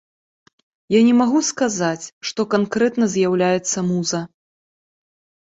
Я 0.95 1.01
не 1.07 1.11
магу 1.19 1.41
сказаць, 1.49 2.05
што 2.31 2.41
канкрэтна 2.55 3.05
з'яўляецца 3.17 3.77
муза. 3.93 4.25